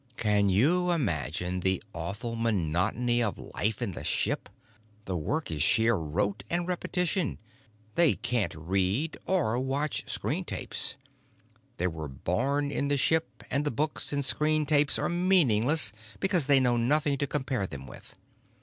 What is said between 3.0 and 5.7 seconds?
of life in the ship? The work is